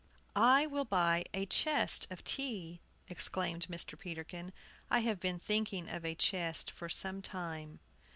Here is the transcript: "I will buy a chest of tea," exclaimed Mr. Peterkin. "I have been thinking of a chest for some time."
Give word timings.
"I 0.35 0.65
will 0.65 0.83
buy 0.85 1.25
a 1.31 1.45
chest 1.45 2.07
of 2.09 2.23
tea," 2.23 2.81
exclaimed 3.07 3.67
Mr. 3.67 3.99
Peterkin. 3.99 4.51
"I 4.89 5.01
have 5.01 5.19
been 5.19 5.37
thinking 5.37 5.87
of 5.91 6.03
a 6.03 6.15
chest 6.15 6.71
for 6.71 6.89
some 6.89 7.21
time." 7.21 7.79